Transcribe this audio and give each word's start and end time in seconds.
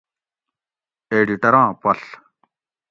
ایڈیٹراں 1.11 1.67
پڷ 1.81 1.99